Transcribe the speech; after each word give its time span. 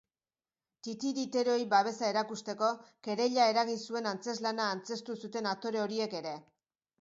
Titiriteroei 0.85 1.65
babesa 1.73 2.07
erakusteko, 2.13 2.69
kereila 3.09 3.45
eragin 3.53 3.79
zuen 3.91 4.09
antzezlana 4.13 4.67
antzeztu 4.77 5.19
zuten 5.27 5.51
aktore 5.53 5.85
horiek 5.85 6.19
ere. 6.23 6.35